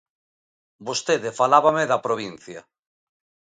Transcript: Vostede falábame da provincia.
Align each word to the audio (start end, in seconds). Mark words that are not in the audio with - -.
Vostede 0.87 1.29
falábame 1.39 1.83
da 1.91 2.03
provincia. 2.05 2.59